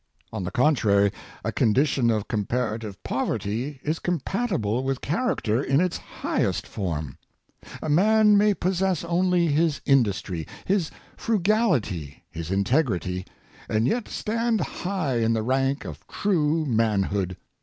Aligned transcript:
On 0.33 0.43
the 0.43 0.49
contrary, 0.49 1.11
a 1.43 1.51
condition 1.51 2.09
of 2.09 2.27
comparative 2.27 3.03
poverty 3.03 3.79
is 3.83 3.99
compatible 3.99 4.83
with 4.83 4.99
character 4.99 5.61
in 5.61 5.79
its 5.79 5.97
highest 5.99 6.65
form. 6.65 7.19
A 7.83 7.87
man 7.87 8.35
may 8.35 8.55
possess 8.55 9.03
only 9.03 9.45
his 9.45 9.79
industry, 9.85 10.47
his 10.65 10.89
frugality, 11.15 12.23
his 12.31 12.49
integrity, 12.49 13.27
and 13.69 13.87
yet 13.87 14.07
stand 14.07 14.59
high 14.61 15.17
in 15.19 15.33
the 15.33 15.43
rank 15.43 15.85
of 15.85 16.07
true 16.07 16.65
man 16.65 17.03
hood. 17.03 17.37